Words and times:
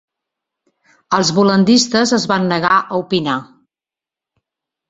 Els 1.17 1.29
bol·landistes 1.39 2.15
es 2.19 2.27
van 2.33 2.49
negar 2.55 2.73
a 2.81 2.99
opinar. 3.05 3.37